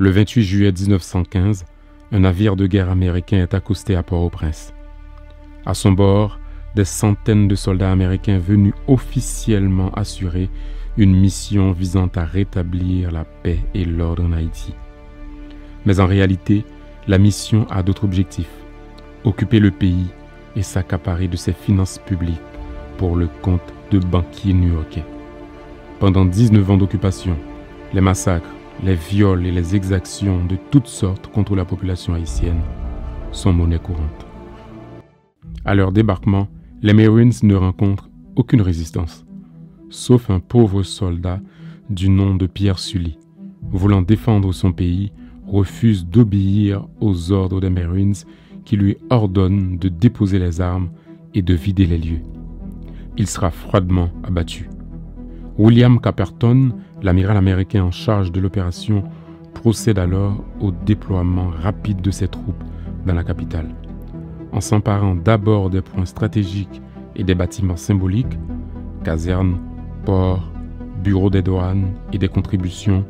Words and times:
Le 0.00 0.08
28 0.08 0.42
juillet 0.42 0.72
1915, 0.72 1.66
un 2.12 2.20
navire 2.20 2.56
de 2.56 2.66
guerre 2.66 2.88
américain 2.88 3.36
est 3.36 3.52
accosté 3.52 3.96
à 3.96 4.02
Port-au-Prince. 4.02 4.72
À 5.66 5.74
son 5.74 5.92
bord, 5.92 6.40
des 6.74 6.86
centaines 6.86 7.48
de 7.48 7.54
soldats 7.54 7.92
américains 7.92 8.38
venus 8.38 8.72
officiellement 8.88 9.90
assurer 9.92 10.48
une 10.96 11.14
mission 11.14 11.72
visant 11.72 12.08
à 12.16 12.24
rétablir 12.24 13.10
la 13.10 13.24
paix 13.24 13.58
et 13.74 13.84
l'ordre 13.84 14.24
en 14.24 14.32
Haïti. 14.32 14.74
Mais 15.84 16.00
en 16.00 16.06
réalité, 16.06 16.64
la 17.06 17.18
mission 17.18 17.66
a 17.68 17.82
d'autres 17.82 18.04
objectifs. 18.04 18.48
Occuper 19.24 19.60
le 19.60 19.70
pays 19.70 20.06
et 20.56 20.62
s'accaparer 20.62 21.28
de 21.28 21.36
ses 21.36 21.52
finances 21.52 21.98
publiques 21.98 22.40
pour 22.96 23.16
le 23.16 23.28
compte 23.42 23.74
de 23.90 23.98
banquiers 23.98 24.54
new-yorkais. 24.54 25.04
Pendant 25.98 26.24
19 26.24 26.70
ans 26.70 26.78
d'occupation, 26.78 27.36
les 27.92 28.00
massacres, 28.00 28.48
les 28.82 28.94
viols 28.94 29.46
et 29.46 29.50
les 29.52 29.76
exactions 29.76 30.44
de 30.44 30.56
toutes 30.70 30.86
sortes 30.86 31.26
contre 31.26 31.54
la 31.54 31.64
population 31.64 32.14
haïtienne 32.14 32.62
sont 33.30 33.52
monnaie 33.52 33.78
courante. 33.78 34.26
À 35.64 35.74
leur 35.74 35.92
débarquement, 35.92 36.48
les 36.82 36.94
Marines 36.94 37.32
ne 37.42 37.54
rencontrent 37.54 38.08
aucune 38.36 38.62
résistance, 38.62 39.26
sauf 39.90 40.30
un 40.30 40.40
pauvre 40.40 40.82
soldat 40.82 41.40
du 41.90 42.08
nom 42.08 42.34
de 42.34 42.46
Pierre 42.46 42.78
Sully, 42.78 43.18
voulant 43.70 44.00
défendre 44.00 44.52
son 44.52 44.72
pays, 44.72 45.12
refuse 45.46 46.06
d'obéir 46.06 46.86
aux 47.00 47.32
ordres 47.32 47.60
des 47.60 47.70
Marines 47.70 48.14
qui 48.64 48.76
lui 48.76 48.96
ordonnent 49.10 49.76
de 49.78 49.88
déposer 49.88 50.38
les 50.38 50.60
armes 50.60 50.90
et 51.34 51.42
de 51.42 51.54
vider 51.54 51.86
les 51.86 51.98
lieux. 51.98 52.22
Il 53.18 53.26
sera 53.26 53.50
froidement 53.50 54.10
abattu. 54.22 54.70
William 55.58 56.00
Caperton, 56.00 56.70
l'amiral 57.02 57.36
américain 57.36 57.84
en 57.84 57.90
charge 57.90 58.32
de 58.32 58.40
l'opération, 58.40 59.04
procède 59.54 59.98
alors 59.98 60.44
au 60.60 60.70
déploiement 60.70 61.50
rapide 61.62 62.00
de 62.00 62.10
ses 62.10 62.28
troupes 62.28 62.64
dans 63.06 63.14
la 63.14 63.24
capitale. 63.24 63.68
En 64.52 64.60
s'emparant 64.60 65.14
d'abord 65.14 65.70
des 65.70 65.82
points 65.82 66.06
stratégiques 66.06 66.80
et 67.16 67.24
des 67.24 67.34
bâtiments 67.34 67.76
symboliques, 67.76 68.38
casernes, 69.04 69.58
ports, 70.04 70.50
bureaux 71.02 71.30
des 71.30 71.42
douanes 71.42 71.92
et 72.12 72.18
des 72.18 72.28
contributions, 72.28 73.04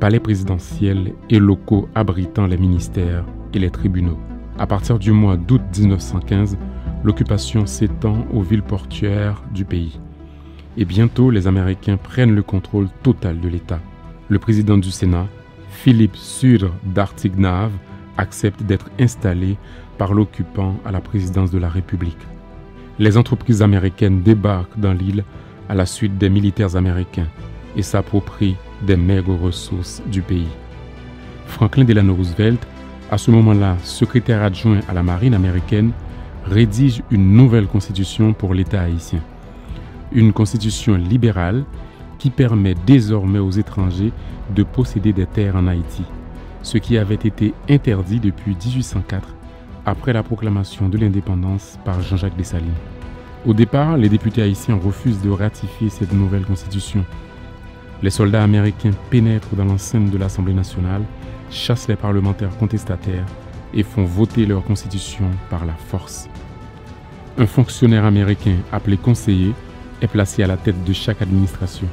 palais 0.00 0.20
présidentiels 0.20 1.12
et 1.30 1.38
locaux 1.38 1.88
abritant 1.94 2.46
les 2.46 2.56
ministères 2.56 3.24
et 3.54 3.58
les 3.58 3.70
tribunaux. 3.70 4.18
À 4.58 4.66
partir 4.66 4.98
du 4.98 5.12
mois 5.12 5.36
d'août 5.36 5.62
1915, 5.76 6.58
l'occupation 7.04 7.66
s'étend 7.66 8.26
aux 8.32 8.42
villes 8.42 8.62
portuaires 8.62 9.42
du 9.52 9.64
pays. 9.64 9.98
Et 10.76 10.84
bientôt, 10.84 11.30
les 11.30 11.46
Américains 11.46 11.98
prennent 11.98 12.34
le 12.34 12.42
contrôle 12.42 12.88
total 13.02 13.40
de 13.40 13.48
l'État. 13.48 13.80
Le 14.28 14.38
président 14.38 14.78
du 14.78 14.90
Sénat, 14.90 15.26
Philippe 15.70 16.16
Sur 16.16 16.72
d'Artignave, 16.84 17.72
accepte 18.16 18.62
d'être 18.62 18.90
installé 18.98 19.56
par 19.98 20.14
l'occupant 20.14 20.76
à 20.84 20.92
la 20.92 21.00
présidence 21.00 21.50
de 21.50 21.58
la 21.58 21.68
République. 21.68 22.16
Les 22.98 23.16
entreprises 23.16 23.62
américaines 23.62 24.22
débarquent 24.22 24.78
dans 24.78 24.92
l'île 24.92 25.24
à 25.68 25.74
la 25.74 25.86
suite 25.86 26.18
des 26.18 26.30
militaires 26.30 26.76
américains 26.76 27.28
et 27.76 27.82
s'approprient 27.82 28.56
des 28.82 28.96
maigres 28.96 29.38
ressources 29.38 30.02
du 30.06 30.22
pays. 30.22 30.48
Franklin 31.46 31.84
Delano 31.84 32.14
Roosevelt, 32.14 32.66
à 33.10 33.18
ce 33.18 33.30
moment-là 33.30 33.76
secrétaire 33.82 34.42
adjoint 34.42 34.80
à 34.88 34.94
la 34.94 35.02
marine 35.02 35.34
américaine, 35.34 35.92
rédige 36.46 37.02
une 37.10 37.34
nouvelle 37.34 37.66
constitution 37.66 38.32
pour 38.32 38.54
l'État 38.54 38.82
haïtien. 38.82 39.20
Une 40.14 40.34
constitution 40.34 40.94
libérale 40.94 41.64
qui 42.18 42.28
permet 42.28 42.74
désormais 42.86 43.38
aux 43.38 43.50
étrangers 43.50 44.12
de 44.54 44.62
posséder 44.62 45.14
des 45.14 45.24
terres 45.24 45.56
en 45.56 45.66
Haïti, 45.66 46.04
ce 46.62 46.76
qui 46.76 46.98
avait 46.98 47.14
été 47.14 47.54
interdit 47.70 48.20
depuis 48.20 48.54
1804 48.54 49.34
après 49.86 50.12
la 50.12 50.22
proclamation 50.22 50.90
de 50.90 50.98
l'indépendance 50.98 51.78
par 51.84 52.02
Jean-Jacques 52.02 52.36
Dessalines. 52.36 52.70
Au 53.46 53.54
départ, 53.54 53.96
les 53.96 54.10
députés 54.10 54.42
haïtiens 54.42 54.76
refusent 54.76 55.22
de 55.22 55.30
ratifier 55.30 55.88
cette 55.88 56.12
nouvelle 56.12 56.44
constitution. 56.44 57.04
Les 58.02 58.10
soldats 58.10 58.44
américains 58.44 58.92
pénètrent 59.10 59.56
dans 59.56 59.64
l'enceinte 59.64 60.10
de 60.10 60.18
l'Assemblée 60.18 60.54
nationale, 60.54 61.02
chassent 61.50 61.88
les 61.88 61.96
parlementaires 61.96 62.56
contestataires 62.58 63.26
et 63.72 63.82
font 63.82 64.04
voter 64.04 64.44
leur 64.44 64.62
constitution 64.62 65.24
par 65.48 65.64
la 65.64 65.74
force. 65.74 66.28
Un 67.38 67.46
fonctionnaire 67.46 68.04
américain 68.04 68.56
appelé 68.70 68.98
conseiller 68.98 69.54
est 70.02 70.08
placé 70.08 70.42
à 70.42 70.46
la 70.46 70.56
tête 70.56 70.84
de 70.84 70.92
chaque 70.92 71.22
administration. 71.22 71.86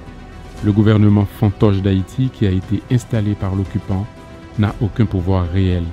Le 0.66 0.74
gouvernement 0.74 1.26
fantoche 1.26 1.82
d'Haïti, 1.82 2.30
qui 2.34 2.46
a 2.46 2.52
été 2.52 2.82
installé 2.92 3.36
par 3.36 3.56
l'occupant, 3.56 4.06
n'a 4.58 4.76
aucun 4.82 5.06
pouvoir 5.06 5.48
réel. 5.50 5.84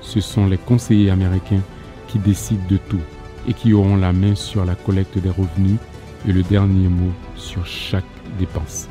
Ce 0.00 0.20
sont 0.20 0.46
les 0.46 0.56
conseillers 0.56 1.10
américains 1.10 1.60
qui 2.08 2.18
décident 2.18 2.64
de 2.70 2.78
tout 2.78 3.00
et 3.48 3.52
qui 3.52 3.72
auront 3.72 3.96
la 3.96 4.12
main 4.12 4.34
sur 4.34 4.64
la 4.64 4.74
collecte 4.74 5.18
des 5.18 5.28
revenus 5.28 5.78
et 6.26 6.32
le 6.32 6.42
dernier 6.42 6.88
mot 6.88 7.12
sur 7.34 7.66
chaque 7.66 8.04
dépense. 8.38 8.88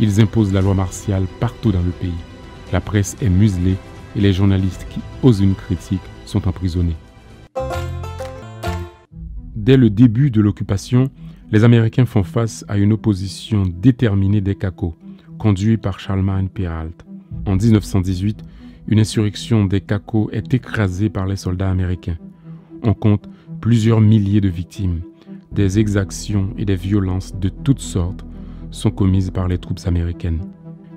Ils 0.00 0.20
imposent 0.20 0.52
la 0.52 0.60
loi 0.60 0.74
martiale 0.74 1.26
partout 1.40 1.72
dans 1.72 1.82
le 1.82 1.90
pays. 1.90 2.14
La 2.72 2.80
presse 2.80 3.16
est 3.20 3.28
muselée 3.28 3.76
et 4.16 4.20
les 4.20 4.32
journalistes 4.32 4.86
qui 4.90 5.00
osent 5.22 5.40
une 5.40 5.54
critique 5.54 6.00
sont 6.24 6.48
emprisonnés. 6.48 6.96
Dès 9.54 9.76
le 9.76 9.90
début 9.90 10.30
de 10.30 10.40
l'occupation, 10.40 11.10
les 11.54 11.62
Américains 11.62 12.04
font 12.04 12.24
face 12.24 12.64
à 12.66 12.78
une 12.78 12.92
opposition 12.92 13.62
déterminée 13.62 14.40
des 14.40 14.56
Cacos, 14.56 14.96
conduite 15.38 15.80
par 15.80 16.00
Charlemagne 16.00 16.48
Peralt. 16.48 17.06
En 17.46 17.54
1918, 17.54 18.42
une 18.88 18.98
insurrection 18.98 19.64
des 19.64 19.80
Cacos 19.80 20.30
est 20.32 20.52
écrasée 20.52 21.10
par 21.10 21.26
les 21.26 21.36
soldats 21.36 21.70
américains. 21.70 22.18
On 22.82 22.92
compte 22.92 23.28
plusieurs 23.60 24.00
milliers 24.00 24.40
de 24.40 24.48
victimes. 24.48 25.02
Des 25.52 25.78
exactions 25.78 26.50
et 26.58 26.64
des 26.64 26.74
violences 26.74 27.32
de 27.38 27.50
toutes 27.50 27.78
sortes 27.78 28.26
sont 28.72 28.90
commises 28.90 29.30
par 29.30 29.46
les 29.46 29.58
troupes 29.58 29.86
américaines. 29.86 30.40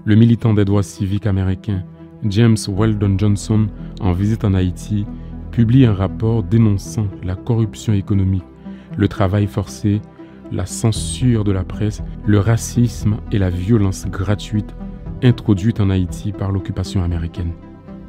Le 0.06 0.16
militant 0.16 0.56
des 0.56 0.66
droits 0.66 0.82
civiques 0.82 1.28
américains 1.28 1.84
James 2.24 2.58
Weldon 2.68 3.16
Johnson, 3.20 3.68
en 4.00 4.12
visite 4.12 4.44
en 4.44 4.56
Haïti, 4.56 5.06
publie 5.52 5.86
un 5.86 5.94
rapport 5.94 6.42
dénonçant 6.42 7.06
la 7.24 7.36
corruption 7.36 7.94
économique, 7.94 8.44
le 8.98 9.08
travail 9.08 9.46
forcé, 9.46 10.02
la 10.52 10.66
censure 10.66 11.44
de 11.44 11.52
la 11.52 11.64
presse, 11.64 12.02
le 12.26 12.40
racisme 12.40 13.18
et 13.32 13.38
la 13.38 13.50
violence 13.50 14.06
gratuite 14.08 14.74
introduite 15.24 15.80
en 15.80 15.90
Haïti 15.90 16.32
par 16.32 16.52
l'occupation 16.52 17.04
américaine. 17.04 17.52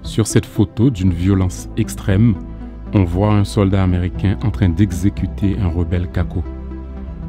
Sur 0.02 0.26
cette 0.26 0.46
photo 0.46 0.90
d'une 0.90 1.12
violence 1.12 1.68
extrême, 1.76 2.34
on 2.94 3.04
voit 3.04 3.34
un 3.34 3.44
soldat 3.44 3.82
américain 3.82 4.36
en 4.42 4.50
train 4.50 4.68
d'exécuter 4.68 5.56
un 5.58 5.68
rebelle 5.68 6.10
Kako. 6.10 6.42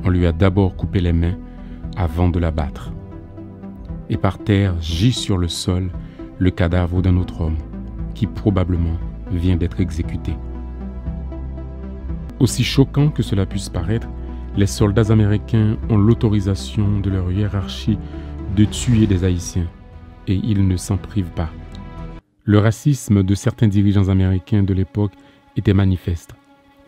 On 0.04 0.10
lui 0.10 0.26
a 0.26 0.32
d'abord 0.32 0.76
coupé 0.76 1.00
les 1.00 1.14
mains 1.14 1.36
avant 1.98 2.30
de 2.30 2.40
l'abattre. 2.40 2.92
Et 4.10 4.18
par 4.18 4.40
terre 4.40 4.76
gît 4.80 5.12
sur 5.12 5.38
le 5.38 5.48
sol 5.48 5.90
le 6.38 6.52
cadavre 6.52 7.02
d'un 7.02 7.18
autre 7.18 7.42
homme 7.42 7.58
qui 8.16 8.26
probablement 8.28 8.98
vient 9.32 9.58
d'être 9.58 9.82
exécuté. 9.82 10.34
Aussi 12.40 12.64
choquant 12.64 13.10
que 13.10 13.22
cela 13.22 13.46
puisse 13.46 13.70
paraître, 13.70 14.08
les 14.58 14.68
soldats 14.68 15.12
américains 15.12 15.78
ont 15.90 15.98
l'autorisation 15.98 17.00
de 17.00 17.10
leur 17.10 17.32
hiérarchie 17.32 17.98
de 18.56 18.66
tuer 18.66 19.08
des 19.08 19.24
Haïtiens 19.24 19.68
et 20.28 20.36
ils 20.36 20.68
ne 20.68 20.78
s'en 20.78 20.98
privent 20.98 21.32
pas. 21.32 21.50
Le 22.44 22.60
racisme 22.60 23.24
de 23.24 23.36
certains 23.36 23.68
dirigeants 23.68 24.10
américains 24.10 24.64
de 24.64 24.74
l'époque 24.74 25.14
était 25.56 25.74
manifeste. 25.74 26.34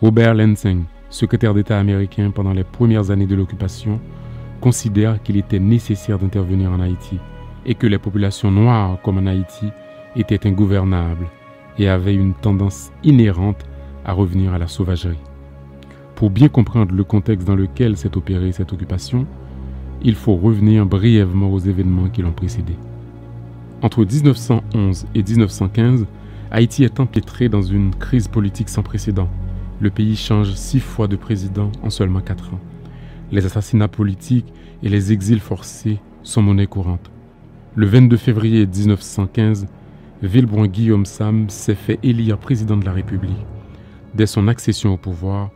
Robert 0.01 0.33
Lansing, 0.33 0.85
secrétaire 1.09 1.53
d'État 1.53 1.79
américain 1.79 2.31
pendant 2.31 2.53
les 2.53 2.63
premières 2.63 3.11
années 3.11 3.27
de 3.27 3.35
l'occupation, 3.35 3.99
considère 4.59 5.21
qu'il 5.21 5.37
était 5.37 5.59
nécessaire 5.59 6.19
d'intervenir 6.19 6.71
en 6.71 6.79
Haïti 6.79 7.19
et 7.65 7.75
que 7.75 7.87
les 7.87 7.99
populations 7.99 8.51
noires 8.51 8.99
comme 9.03 9.17
en 9.17 9.27
Haïti 9.27 9.67
étaient 10.15 10.47
ingouvernables 10.47 11.27
et 11.77 11.89
avaient 11.89 12.15
une 12.15 12.33
tendance 12.33 12.91
inhérente 13.03 13.63
à 14.05 14.13
revenir 14.13 14.53
à 14.53 14.57
la 14.57 14.67
sauvagerie. 14.67 15.30
Pour 16.21 16.29
bien 16.29 16.49
comprendre 16.49 16.93
le 16.93 17.03
contexte 17.03 17.47
dans 17.47 17.55
lequel 17.55 17.97
s'est 17.97 18.15
opérée 18.15 18.51
cette 18.51 18.73
occupation, 18.73 19.25
il 20.03 20.13
faut 20.13 20.35
revenir 20.35 20.85
brièvement 20.85 21.51
aux 21.51 21.57
événements 21.57 22.09
qui 22.09 22.21
l'ont 22.21 22.31
précédé. 22.31 22.73
Entre 23.81 24.05
1911 24.05 25.07
et 25.15 25.23
1915, 25.23 26.05
Haïti 26.51 26.83
est 26.83 26.99
empêtré 26.99 27.49
dans 27.49 27.63
une 27.63 27.95
crise 27.95 28.27
politique 28.27 28.69
sans 28.69 28.83
précédent. 28.83 29.29
Le 29.79 29.89
pays 29.89 30.15
change 30.15 30.53
six 30.53 30.79
fois 30.79 31.07
de 31.07 31.15
président 31.15 31.71
en 31.81 31.89
seulement 31.89 32.21
quatre 32.21 32.53
ans. 32.53 32.59
Les 33.31 33.47
assassinats 33.47 33.87
politiques 33.87 34.53
et 34.83 34.89
les 34.89 35.11
exils 35.11 35.39
forcés 35.39 35.97
sont 36.21 36.43
monnaie 36.43 36.67
courante. 36.67 37.09
Le 37.75 37.87
22 37.87 38.17
février 38.17 38.67
1915, 38.67 39.65
Villebrun 40.21 40.67
Guillaume 40.67 41.07
Sam 41.07 41.49
s'est 41.49 41.73
fait 41.73 41.97
élire 42.03 42.37
président 42.37 42.77
de 42.77 42.85
la 42.85 42.93
République. 42.93 43.43
Dès 44.13 44.27
son 44.27 44.47
accession 44.47 44.93
au 44.93 44.97
pouvoir, 44.97 45.49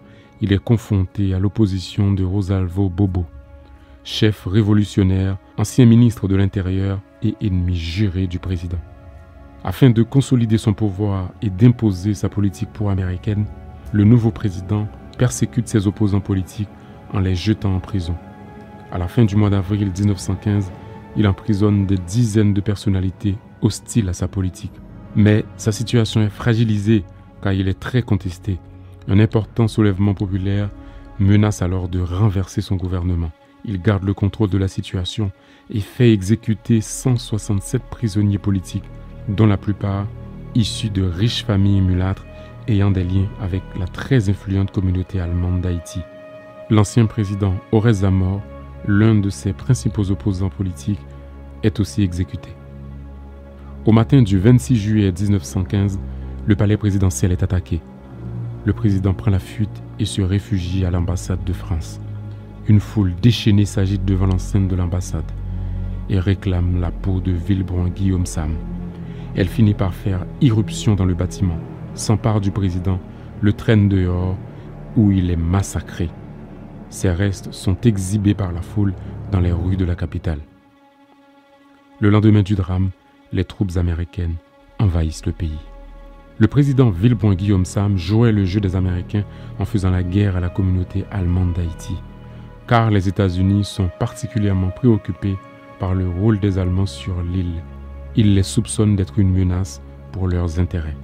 il 0.45 0.53
est 0.53 0.63
confronté 0.63 1.33
à 1.33 1.39
l'opposition 1.39 2.11
de 2.11 2.23
Rosalvo 2.23 2.87
Bobo, 2.87 3.25
chef 4.03 4.45
révolutionnaire, 4.45 5.39
ancien 5.57 5.87
ministre 5.87 6.27
de 6.27 6.35
l'Intérieur 6.35 7.01
et 7.23 7.33
ennemi 7.41 7.75
juré 7.75 8.27
du 8.27 8.37
président. 8.37 8.77
Afin 9.63 9.89
de 9.89 10.03
consolider 10.03 10.59
son 10.59 10.73
pouvoir 10.73 11.31
et 11.41 11.49
d'imposer 11.49 12.13
sa 12.13 12.29
politique 12.29 12.71
pro-américaine, 12.71 13.47
le 13.91 14.03
nouveau 14.03 14.29
président 14.29 14.87
persécute 15.17 15.67
ses 15.67 15.87
opposants 15.87 16.19
politiques 16.19 16.69
en 17.11 17.21
les 17.21 17.33
jetant 17.33 17.75
en 17.75 17.79
prison. 17.79 18.15
À 18.91 18.99
la 18.99 19.07
fin 19.07 19.25
du 19.25 19.35
mois 19.35 19.49
d'avril 19.49 19.91
1915, 19.97 20.71
il 21.17 21.27
emprisonne 21.27 21.87
des 21.87 21.97
dizaines 21.97 22.53
de 22.53 22.61
personnalités 22.61 23.35
hostiles 23.63 24.09
à 24.09 24.13
sa 24.13 24.27
politique. 24.27 24.73
Mais 25.15 25.43
sa 25.57 25.71
situation 25.71 26.21
est 26.21 26.29
fragilisée 26.29 27.03
car 27.41 27.53
il 27.53 27.67
est 27.67 27.79
très 27.79 28.03
contesté. 28.03 28.59
Un 29.07 29.19
important 29.19 29.67
soulèvement 29.67 30.13
populaire 30.13 30.69
menace 31.19 31.61
alors 31.61 31.87
de 31.87 31.99
renverser 31.99 32.61
son 32.61 32.75
gouvernement. 32.75 33.31
Il 33.63 33.81
garde 33.81 34.03
le 34.03 34.13
contrôle 34.13 34.49
de 34.49 34.57
la 34.57 34.67
situation 34.67 35.31
et 35.69 35.79
fait 35.79 36.11
exécuter 36.11 36.81
167 36.81 37.83
prisonniers 37.83 38.37
politiques, 38.37 38.89
dont 39.27 39.47
la 39.47 39.57
plupart 39.57 40.07
issus 40.55 40.89
de 40.89 41.03
riches 41.03 41.43
familles 41.43 41.81
mulâtres 41.81 42.25
ayant 42.67 42.91
des 42.91 43.03
liens 43.03 43.27
avec 43.41 43.61
la 43.79 43.87
très 43.87 44.29
influente 44.29 44.71
communauté 44.71 45.19
allemande 45.19 45.61
d'Haïti. 45.61 46.01
L'ancien 46.69 47.05
président 47.05 47.53
Horace 47.71 47.97
Zamor, 47.97 48.41
l'un 48.87 49.15
de 49.15 49.29
ses 49.29 49.53
principaux 49.53 50.09
opposants 50.11 50.49
politiques, 50.49 51.05
est 51.63 51.79
aussi 51.79 52.01
exécuté. 52.01 52.49
Au 53.85 53.91
matin 53.91 54.23
du 54.23 54.39
26 54.39 54.75
juillet 54.75 55.11
1915, 55.11 55.99
le 56.47 56.55
palais 56.55 56.77
présidentiel 56.77 57.31
est 57.31 57.43
attaqué. 57.43 57.81
Le 58.65 58.73
président 58.73 59.13
prend 59.13 59.29
la 59.29 59.39
fuite 59.39 59.83
et 59.99 60.05
se 60.05 60.21
réfugie 60.21 60.85
à 60.85 60.91
l'ambassade 60.91 61.43
de 61.43 61.53
France. 61.53 62.01
Une 62.67 62.79
foule 62.79 63.13
déchaînée 63.21 63.65
s'agite 63.65 64.05
devant 64.05 64.25
l'enceinte 64.25 64.67
de 64.67 64.75
l'ambassade 64.75 65.31
et 66.09 66.19
réclame 66.19 66.81
la 66.81 66.89
peau 66.89 67.19
de 67.19 67.31
Villebrun 67.31 67.89
Guillaume 67.89 68.25
Sam. 68.25 68.55
Elle 69.35 69.47
finit 69.47 69.75
par 69.75 69.93
faire 69.93 70.25
irruption 70.41 70.95
dans 70.95 71.05
le 71.05 71.13
bâtiment, 71.13 71.59
s'empare 71.93 72.41
du 72.41 72.49
président, 72.49 72.99
le 73.41 73.53
traîne 73.53 73.87
dehors, 73.87 74.35
où 74.95 75.11
il 75.11 75.29
est 75.29 75.35
massacré. 75.35 76.09
Ses 76.89 77.11
restes 77.11 77.51
sont 77.53 77.79
exhibés 77.81 78.33
par 78.33 78.51
la 78.51 78.61
foule 78.61 78.93
dans 79.31 79.41
les 79.41 79.51
rues 79.51 79.77
de 79.77 79.85
la 79.85 79.95
capitale. 79.95 80.39
Le 81.99 82.09
lendemain 82.09 82.41
du 82.41 82.55
drame, 82.55 82.89
les 83.31 83.45
troupes 83.45 83.77
américaines 83.77 84.35
envahissent 84.79 85.25
le 85.25 85.33
pays. 85.33 85.59
Le 86.37 86.47
président 86.47 86.89
Villebrun 86.89 87.33
Guillaume 87.33 87.63
Sam 87.63 87.97
jouait 87.97 88.33
le 88.33 88.43
jeu 88.43 88.59
des 88.59 88.75
Américains 88.75 89.23
en 89.57 89.63
faisant 89.63 89.89
la 89.89 90.03
guerre 90.03 90.35
à 90.35 90.41
la 90.41 90.49
communauté 90.49 91.05
allemande 91.09 91.53
d'Haïti, 91.53 91.95
car 92.67 92.91
les 92.91 93.07
États-Unis 93.07 93.63
sont 93.63 93.89
particulièrement 93.99 94.69
préoccupés 94.69 95.37
par 95.79 95.95
le 95.95 96.09
rôle 96.09 96.37
des 96.41 96.57
Allemands 96.57 96.87
sur 96.87 97.21
l'île. 97.21 97.63
Ils 98.17 98.35
les 98.35 98.43
soupçonnent 98.43 98.97
d'être 98.97 99.17
une 99.17 99.31
menace 99.31 99.81
pour 100.11 100.27
leurs 100.27 100.59
intérêts. 100.59 100.97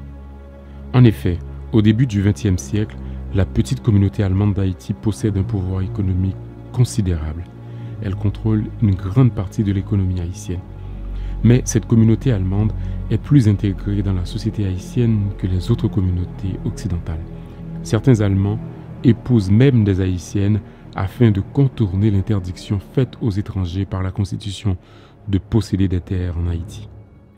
En 0.93 1.05
effet, 1.05 1.39
au 1.71 1.81
début 1.81 2.07
du 2.07 2.21
XXe 2.21 2.61
siècle, 2.61 2.97
la 3.33 3.45
petite 3.45 3.81
communauté 3.81 4.23
allemande 4.23 4.55
d'Haïti 4.55 4.93
possède 4.93 5.37
un 5.37 5.43
pouvoir 5.43 5.81
économique 5.81 6.35
considérable. 6.73 7.45
Elle 8.03 8.15
contrôle 8.15 8.65
une 8.81 8.95
grande 8.95 9.31
partie 9.31 9.63
de 9.63 9.71
l'économie 9.71 10.19
haïtienne. 10.19 10.59
Mais 11.43 11.61
cette 11.65 11.87
communauté 11.87 12.31
allemande 12.31 12.71
est 13.09 13.17
plus 13.17 13.47
intégrée 13.47 14.03
dans 14.03 14.13
la 14.13 14.25
société 14.25 14.65
haïtienne 14.65 15.31
que 15.37 15.47
les 15.47 15.71
autres 15.71 15.87
communautés 15.87 16.59
occidentales. 16.65 17.23
Certains 17.83 18.21
Allemands 18.21 18.59
épousent 19.03 19.49
même 19.49 19.83
des 19.83 20.01
Haïtiennes 20.01 20.61
afin 20.95 21.31
de 21.31 21.41
contourner 21.41 22.11
l'interdiction 22.11 22.79
faite 22.79 23.13
aux 23.21 23.31
étrangers 23.31 23.85
par 23.85 24.03
la 24.03 24.11
Constitution 24.11 24.77
de 25.27 25.37
posséder 25.39 25.87
des 25.87 26.01
terres 26.01 26.37
en 26.37 26.47
Haïti. 26.47 26.87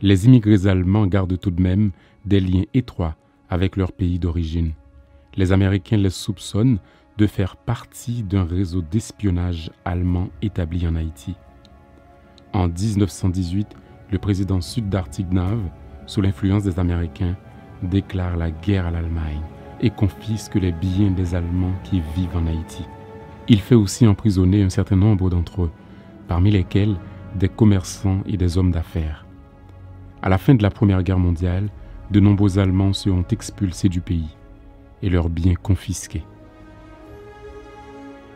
Les 0.02 0.26
immigrés 0.26 0.68
allemands 0.68 1.08
gardent 1.08 1.40
tout 1.40 1.52
de 1.52 1.62
même 1.62 1.92
des 2.26 2.42
liens 2.42 2.66
étroits 2.74 3.16
avec 3.50 3.78
leur 3.78 3.94
pays 3.94 4.20
d'origine. 4.20 4.74
Les 5.36 5.52
Américains 5.52 5.98
les 5.98 6.10
soupçonnent 6.10 6.80
de 7.18 7.28
faire 7.28 7.56
partie 7.56 8.24
d'un 8.24 8.44
réseau 8.44 8.82
d'espionnage 8.82 9.72
allemand 9.86 10.30
établi 10.42 10.88
en 10.88 10.96
Haïti. 10.96 11.36
En 12.54 12.68
1918, 12.68 13.68
le 14.14 14.20
président 14.20 14.62
sud 14.62 14.90
d'Artignav, 14.90 15.60
sous 16.06 16.22
l'influence 16.22 16.64
des 16.64 16.80
Américains, 16.80 17.36
déclare 17.82 18.38
la 18.38 18.52
guerre 18.52 18.86
à 18.86 18.92
l'Allemagne 18.92 19.42
et 19.82 19.90
confisque 19.90 20.56
les 20.56 20.72
biens 20.72 21.10
des 21.10 21.34
Allemands 21.34 21.74
qui 21.84 22.00
vivent 22.16 22.38
en 22.38 22.46
Haïti. 22.46 22.86
Il 23.48 23.60
fait 23.60 23.76
aussi 23.76 24.06
emprisonner 24.06 24.62
un 24.62 24.70
certain 24.70 24.96
nombre 24.96 25.32
d'entre 25.32 25.64
eux, 25.64 25.72
parmi 26.28 26.52
lesquels 26.52 26.96
des 27.36 27.50
commerçants 27.50 28.22
et 28.28 28.38
des 28.38 28.58
hommes 28.58 28.72
d'affaires. 28.72 29.26
À 30.22 30.30
la 30.30 30.38
fin 30.38 30.54
de 30.54 30.64
la 30.64 30.70
Première 30.70 31.02
Guerre 31.02 31.20
mondiale, 31.20 31.70
de 32.12 32.20
nombreux 32.20 32.60
Allemands 32.60 32.94
seront 32.94 33.26
expulsés 33.32 33.90
du 33.90 34.00
pays 34.00 34.38
et 35.02 35.10
leurs 35.10 35.30
biens 35.30 35.56
confisqués. 35.56 36.24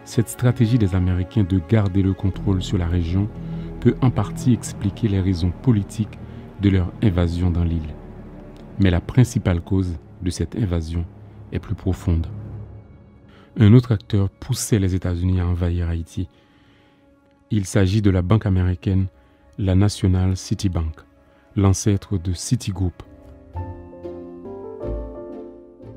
Cette 0.05 0.29
stratégie 0.29 0.79
des 0.79 0.95
Américains 0.95 1.43
de 1.43 1.61
garder 1.69 2.01
le 2.01 2.13
contrôle 2.13 2.63
sur 2.63 2.79
la 2.79 2.87
région 2.87 3.29
peut 3.87 3.95
en 4.01 4.09
partie 4.09 4.51
expliquer 4.51 5.07
les 5.07 5.21
raisons 5.21 5.53
politiques 5.61 6.19
de 6.61 6.67
leur 6.67 6.91
invasion 7.01 7.49
dans 7.49 7.63
l'île. 7.63 7.95
Mais 8.79 8.91
la 8.91 8.99
principale 8.99 9.61
cause 9.61 9.95
de 10.21 10.29
cette 10.29 10.57
invasion 10.57 11.05
est 11.53 11.59
plus 11.59 11.73
profonde. 11.73 12.27
Un 13.57 13.73
autre 13.73 13.93
acteur 13.93 14.29
poussait 14.29 14.79
les 14.79 14.93
États-Unis 14.93 15.39
à 15.39 15.47
envahir 15.47 15.87
Haïti. 15.87 16.27
Il 17.49 17.65
s'agit 17.65 18.01
de 18.01 18.09
la 18.09 18.21
banque 18.21 18.45
américaine, 18.45 19.07
la 19.57 19.73
National 19.73 20.35
City 20.35 20.67
Bank, 20.67 20.97
l'ancêtre 21.55 22.17
de 22.17 22.33
Citigroup. 22.33 23.03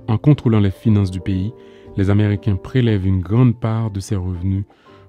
En 0.07 0.17
contrôlant 0.17 0.61
les 0.61 0.71
finances 0.71 1.11
du 1.11 1.21
pays, 1.21 1.53
les 1.97 2.09
Américains 2.09 2.55
prélèvent 2.55 3.09
une 3.09 3.21
grande 3.21 3.59
part 3.59 3.91
de 3.91 3.99
ces 3.99 4.15
revenus 4.15 4.63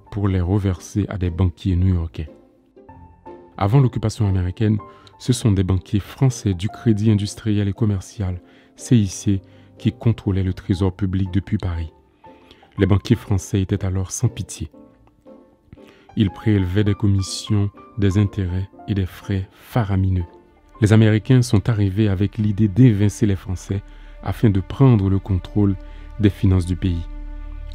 pour 0.09 0.27
les 0.27 0.41
reverser 0.41 1.05
à 1.09 1.19
des 1.19 1.29
banquiers 1.29 1.75
new-yorkais. 1.75 2.40
Avant 3.57 3.79
l'occupation 3.79 4.27
américaine, 4.27 4.77
ce 5.19 5.33
sont 5.33 5.51
des 5.51 5.63
banquiers 5.63 5.99
français 5.99 6.53
du 6.53 6.67
Crédit 6.69 7.11
industriel 7.11 7.67
et 7.67 7.73
commercial, 7.73 8.41
CIC, 8.75 9.41
qui 9.77 9.91
contrôlaient 9.91 10.43
le 10.43 10.53
trésor 10.53 10.95
public 10.95 11.29
depuis 11.31 11.57
Paris. 11.57 11.91
Les 12.77 12.85
banquiers 12.85 13.15
français 13.15 13.61
étaient 13.61 13.85
alors 13.85 14.11
sans 14.11 14.29
pitié. 14.29 14.71
Ils 16.15 16.31
prélevaient 16.31 16.83
des 16.83 16.95
commissions, 16.95 17.69
des 17.97 18.17
intérêts 18.17 18.69
et 18.87 18.93
des 18.93 19.05
frais 19.05 19.47
faramineux. 19.53 20.25
Les 20.81 20.93
Américains 20.93 21.41
sont 21.41 21.69
arrivés 21.69 22.07
avec 22.07 22.37
l'idée 22.37 22.67
d'évincer 22.67 23.25
les 23.25 23.35
Français 23.35 23.83
afin 24.23 24.49
de 24.49 24.59
prendre 24.59 25.09
le 25.09 25.19
contrôle 25.19 25.75
des 26.19 26.29
finances 26.29 26.65
du 26.65 26.75
pays. 26.75 27.07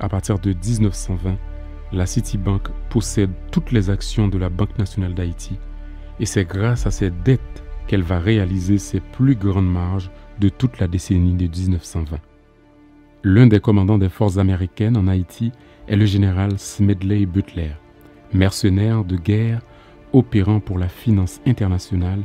À 0.01 0.09
partir 0.09 0.39
de 0.39 0.53
1920, 0.53 1.37
la 1.93 2.07
Citibank 2.07 2.69
possède 2.91 3.31
toutes 3.51 3.73
les 3.73 3.91
actions 3.91 4.29
de 4.29 4.39
la 4.39 4.49
Banque 4.49 4.79
nationale 4.79 5.15
d'Haïti 5.15 5.59
et 6.21 6.27
c'est 6.27 6.45
grâce 6.45 6.87
à 6.87 6.91
ces 6.91 7.11
dettes 7.11 7.65
qu'elle 7.87 8.03
va 8.03 8.19
réaliser 8.19 8.79
ses 8.79 9.01
plus 9.01 9.37
grandes 9.37 9.71
marges 9.71 10.11
de 10.41 10.49
toute 10.49 10.79
la 10.81 10.89
décennie 10.89 11.35
de 11.35 11.47
1920. 11.47 12.19
L'un 13.23 13.47
des 13.47 13.61
commandants 13.61 13.99
des 13.99 14.09
forces 14.09 14.39
américaines 14.39 14.97
en 14.97 15.09
Haïti 15.09 15.53
est 15.89 15.97
le 15.97 16.07
général 16.07 16.59
Smedley 16.59 17.27
Butler, 17.27 17.73
mercenaire 18.33 19.05
de 19.05 19.17
guerre 19.17 19.61
opérant 20.13 20.61
pour 20.61 20.79
la 20.79 20.89
finance 20.89 21.41
internationale 21.47 22.23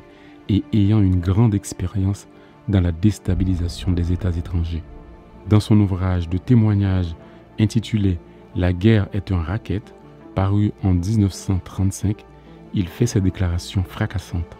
et 0.49 0.63
ayant 0.73 1.01
une 1.01 1.19
grande 1.19 1.55
expérience 1.55 2.27
dans 2.67 2.81
la 2.81 2.91
déstabilisation 2.91 3.91
des 3.91 4.11
États 4.11 4.35
étrangers. 4.35 4.83
Dans 5.49 5.59
son 5.59 5.79
ouvrage 5.79 6.29
de 6.29 6.37
témoignage 6.37 7.15
intitulé 7.59 8.19
La 8.55 8.73
guerre 8.73 9.07
est 9.13 9.31
un 9.31 9.41
racket, 9.41 9.95
paru 10.35 10.73
en 10.83 10.93
1935, 10.93 12.25
il 12.73 12.89
fait 12.89 13.05
ses 13.05 13.21
déclarations 13.21 13.83
fracassantes. 13.83 14.57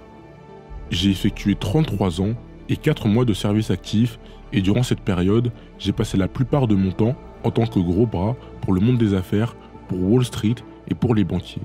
J'ai 0.91 1.09
effectué 1.09 1.55
33 1.55 2.21
ans 2.21 2.33
et 2.69 2.77
4 2.77 3.09
mois 3.09 3.25
de 3.25 3.33
service 3.33 3.69
actif 3.69 4.17
et 4.53 4.61
durant 4.61 4.83
cette 4.83 5.01
période, 5.01 5.51
j'ai 5.77 5.91
passé 5.91 6.17
la 6.17 6.29
plupart 6.29 6.67
de 6.67 6.75
mon 6.75 6.93
temps 6.93 7.15
en 7.43 7.51
tant 7.51 7.65
que 7.65 7.79
gros 7.79 8.05
bras 8.05 8.37
pour 8.61 8.71
le 8.71 8.79
monde 8.79 8.97
des 8.97 9.13
affaires, 9.13 9.55
pour 9.89 10.01
Wall 10.01 10.23
Street 10.23 10.55
et 10.87 10.95
pour 10.95 11.13
les 11.13 11.25
banquiers. 11.25 11.63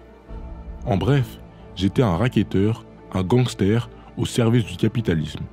En 0.85 0.97
bref, 0.97 1.39
j'étais 1.77 2.03
un 2.03 2.17
racketteur, 2.17 2.85
un 3.13 3.23
gangster 3.23 3.89
au 4.17 4.25
service 4.25 4.65
du 4.65 4.77
capitalisme. 4.77 5.45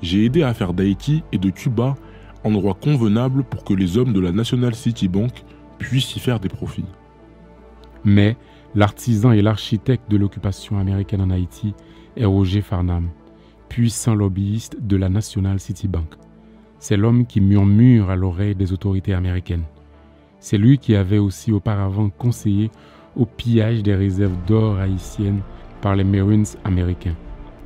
J'ai 0.00 0.24
aidé 0.24 0.42
à 0.42 0.54
faire 0.54 0.72
d'Haïti 0.72 1.22
et 1.32 1.38
de 1.38 1.50
Cuba 1.50 1.96
un 2.44 2.48
endroit 2.48 2.74
convenable 2.74 3.44
pour 3.44 3.64
que 3.64 3.74
les 3.74 3.98
hommes 3.98 4.14
de 4.14 4.20
la 4.20 4.32
National 4.32 4.74
City 4.74 5.08
Bank 5.08 5.44
puissent 5.78 6.16
y 6.16 6.20
faire 6.20 6.40
des 6.40 6.48
profits. 6.48 6.84
Mais 8.04 8.36
L'artisan 8.76 9.30
et 9.30 9.40
l'architecte 9.40 10.10
de 10.10 10.16
l'occupation 10.16 10.78
américaine 10.80 11.20
en 11.20 11.30
Haïti 11.30 11.74
est 12.16 12.24
Roger 12.24 12.60
Farnham, 12.60 13.08
puissant 13.68 14.16
lobbyiste 14.16 14.76
de 14.80 14.96
la 14.96 15.08
National 15.08 15.60
City 15.60 15.86
Bank. 15.86 16.14
C'est 16.80 16.96
l'homme 16.96 17.24
qui 17.24 17.40
murmure 17.40 18.10
à 18.10 18.16
l'oreille 18.16 18.56
des 18.56 18.72
autorités 18.72 19.14
américaines. 19.14 19.62
C'est 20.40 20.58
lui 20.58 20.78
qui 20.78 20.96
avait 20.96 21.18
aussi 21.18 21.52
auparavant 21.52 22.10
conseillé 22.10 22.72
au 23.14 23.26
pillage 23.26 23.84
des 23.84 23.94
réserves 23.94 24.36
d'or 24.44 24.78
haïtiennes 24.78 25.40
par 25.80 25.94
les 25.94 26.04
Marines 26.04 26.44
américains. 26.64 27.16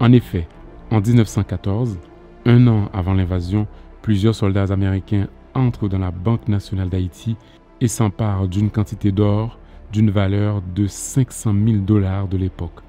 En 0.01 0.13
effet, 0.13 0.47
En 0.91 1.03
1914, 1.03 1.99
un 2.47 2.67
an 2.67 2.89
avant 2.95 3.13
l'invasion, 3.13 3.67
plusieurs 4.01 4.35
soldats 4.35 4.73
américains 4.73 5.29
entrent 5.55 5.89
dans 5.89 5.99
la 5.99 6.11
Banque 6.11 6.49
nationale 6.49 6.89
d'Haïti 6.89 7.37
et 7.81 7.89
s'emparent 7.89 8.49
d'une 8.49 8.71
quantité 8.71 9.13
d'or 9.13 9.59
d'une 9.93 10.11
valeur 10.11 10.63
de 10.75 10.87
500 10.87 11.55
000 11.65 11.79
dollars 11.79 12.29
de 12.29 12.37
l'époque, 12.37 12.81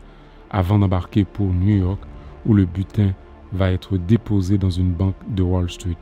avant 0.49 0.79
d'embarquer 0.79 1.23
pour 1.23 1.47
New 1.47 1.77
York 1.77 2.01
où 2.45 2.53
le 2.53 2.65
butin 2.65 3.13
va 3.51 3.71
être 3.71 3.97
déposé 3.97 4.57
dans 4.57 4.69
une 4.69 4.91
banque 4.91 5.15
de 5.27 5.43
Wall 5.43 5.69
Street. 5.69 5.97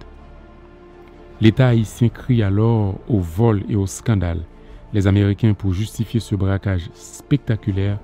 L'État 1.39 1.67
haïtien 1.67 2.09
crie 2.09 2.41
alors 2.41 2.95
au 3.07 3.19
vol 3.19 3.63
et 3.69 3.75
au 3.75 3.85
scandale. 3.85 4.41
Les 4.93 5.05
Américains, 5.05 5.53
pour 5.53 5.73
justifier 5.73 6.19
ce 6.19 6.35
braquage 6.35 6.89
spectaculaire, 6.93 7.99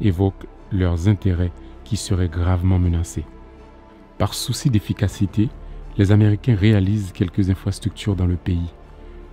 évoquent 0.00 0.46
leurs 0.70 1.08
intérêts 1.08 1.52
qui 1.84 1.96
seraient 1.96 2.28
gravement 2.28 2.78
menacés. 2.78 3.24
Par 4.18 4.34
souci 4.34 4.70
d'efficacité, 4.70 5.48
les 5.96 6.12
Américains 6.12 6.54
réalisent 6.54 7.12
quelques 7.12 7.50
infrastructures 7.50 8.14
dans 8.14 8.26
le 8.26 8.36
pays, 8.36 8.72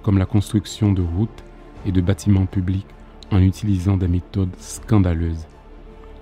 comme 0.05 0.19
la 0.19 0.27
construction 0.27 0.91
de 0.91 1.01
routes 1.01 1.43
et 1.87 1.91
de 1.91 1.99
bâtiments 1.99 2.45
publics 2.45 2.85
en 3.31 3.39
utilisant 3.39 3.97
des 3.97 4.07
méthodes 4.07 4.55
scandaleuses. 4.59 5.47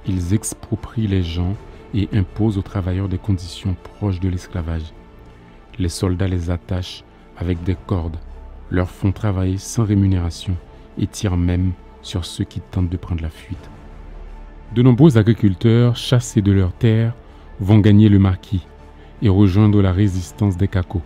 Ils 0.07 0.33
exproprient 0.33 1.07
les 1.07 1.21
gens 1.21 1.53
et 1.93 2.07
imposent 2.13 2.57
aux 2.57 2.61
travailleurs 2.61 3.09
des 3.09 3.17
conditions 3.17 3.75
proches 3.83 4.21
de 4.21 4.29
l'esclavage. 4.29 4.93
Les 5.79 5.89
soldats 5.89 6.29
les 6.29 6.49
attachent 6.49 7.03
avec 7.35 7.61
des 7.63 7.75
cordes, 7.75 8.15
leur 8.71 8.89
font 8.89 9.11
travailler 9.11 9.57
sans 9.57 9.83
rémunération 9.83 10.55
et 10.97 11.05
tirent 11.05 11.35
même 11.35 11.73
sur 12.01 12.23
ceux 12.23 12.45
qui 12.45 12.61
tentent 12.61 12.89
de 12.89 12.95
prendre 12.95 13.21
la 13.21 13.29
fuite. 13.29 13.69
De 14.73 14.81
nombreux 14.81 15.17
agriculteurs, 15.17 15.97
chassés 15.97 16.41
de 16.41 16.53
leurs 16.53 16.71
terres, 16.71 17.15
vont 17.59 17.79
gagner 17.79 18.07
le 18.07 18.19
maquis 18.19 18.65
et 19.21 19.27
rejoindre 19.27 19.81
la 19.81 19.91
résistance 19.91 20.55
des 20.55 20.69
Cacos. 20.69 21.01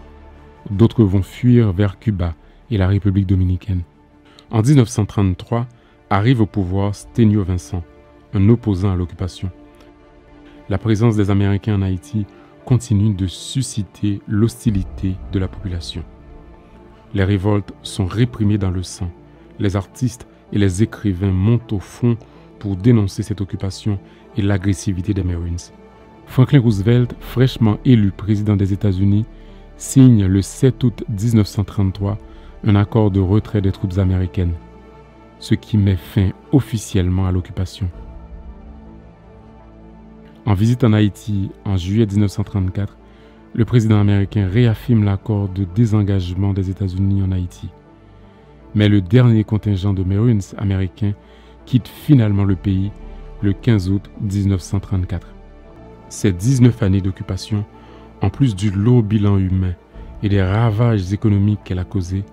D'autres 0.69 1.03
vont 1.03 1.24
fuir 1.24 1.74
vers 1.74 1.98
Cuba 1.98 2.36
et 2.72 2.78
la 2.78 2.88
République 2.88 3.28
dominicaine. 3.28 3.82
En 4.52 4.62
1933, 4.62 5.68
arrive 6.10 6.42
au 6.42 6.46
pouvoir 6.46 6.96
Sténio 6.96 7.44
Vincent, 7.44 7.84
un 8.34 8.50
opposant 8.50 8.92
à 8.92 8.96
l'occupation. 8.96 9.52
La 10.70 10.78
présence 10.78 11.16
des 11.16 11.30
Américains 11.30 11.76
en 11.76 11.82
Haïti 11.82 12.26
continue 12.66 13.14
de 13.14 13.28
susciter 13.28 14.22
l'hostilité 14.28 15.16
de 15.32 15.40
la 15.40 15.48
population. 15.48 16.04
Les 17.14 17.24
révoltes 17.24 17.74
sont 17.84 18.06
réprimées 18.06 18.58
dans 18.58 18.72
le 18.72 18.84
sang. 18.84 19.10
Les 19.60 19.76
artistes 19.76 20.28
et 20.52 20.58
les 20.58 20.84
écrivains 20.84 21.32
montent 21.32 21.72
au 21.74 21.80
front 21.80 22.18
pour 22.60 22.76
dénoncer 22.76 23.24
cette 23.24 23.42
occupation 23.42 24.00
et 24.36 24.42
l'agressivité 24.42 25.14
des 25.14 25.24
Marines. 25.24 25.58
Franklin 26.26 26.60
Roosevelt, 26.60 27.16
fraîchement 27.20 27.78
élu 27.86 28.12
président 28.12 28.58
des 28.58 28.74
États-Unis, 28.74 29.26
signe 29.78 30.26
le 30.26 30.42
7 30.42 30.84
août 30.84 31.04
1933 31.10 32.18
un 32.66 32.76
accord 32.76 33.12
de 33.12 33.20
retrait 33.20 33.62
des 33.62 33.72
troupes 33.72 33.98
américaines, 33.98 34.54
ce 35.40 35.56
qui 35.56 35.78
met 35.78 35.96
fin 35.96 36.32
officiellement 36.52 37.28
à 37.28 37.32
l'occupation. 37.32 37.90
En 40.46 40.54
visite 40.54 40.84
en 40.84 40.94
Haïti 40.94 41.52
en 41.66 41.78
juillet 41.78 42.06
1934, 42.06 42.98
le 43.54 43.66
président 43.66 44.00
américain 44.00 44.48
réaffirme 44.48 45.04
l'accord 45.04 45.50
de 45.50 45.66
désengagement 45.66 46.54
des 46.54 46.70
États-Unis 46.70 47.22
en 47.22 47.32
Haïti. 47.32 47.70
Mais 48.76 48.88
le 48.88 49.02
dernier 49.02 49.44
contingent 49.44 49.94
de 49.94 50.04
Marines 50.04 50.42
américains 50.58 51.14
quitte 51.66 51.88
finalement 51.88 52.44
le 52.44 52.56
pays 52.56 52.92
le 53.42 53.54
15 53.54 53.90
août 53.90 54.10
1934. 54.22 55.28
Ces 56.10 56.32
19 56.32 56.82
années 56.84 57.02
d'occupation, 57.02 57.66
en 58.22 58.30
plus 58.30 58.56
du 58.56 58.72
lourd 58.72 59.04
bilan 59.04 59.38
humain 59.38 59.74
et 60.24 60.30
des 60.30 60.42
ravages 60.42 61.12
économiques 61.14 61.60
qu'elle 61.64 61.80
a 61.80 61.84
causés, 61.84 62.24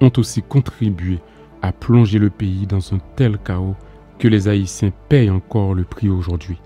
ont 0.00 0.12
aussi 0.16 0.42
contribué 0.42 1.18
à 1.62 1.72
plonger 1.72 2.18
le 2.18 2.30
pays 2.30 2.66
dans 2.66 2.94
un 2.94 2.98
tel 3.16 3.38
chaos 3.38 3.76
que 4.18 4.28
les 4.28 4.48
Haïtiens 4.48 4.92
payent 5.08 5.30
encore 5.30 5.74
le 5.74 5.84
prix 5.84 6.08
aujourd'hui. 6.08 6.58